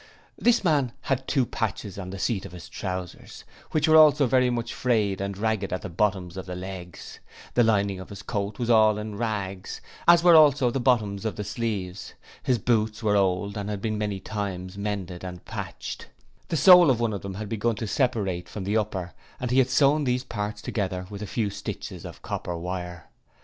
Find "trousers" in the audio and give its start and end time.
2.67-3.43